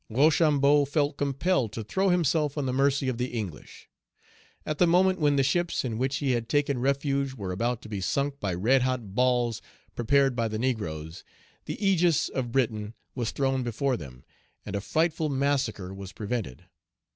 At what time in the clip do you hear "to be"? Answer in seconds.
7.83-8.01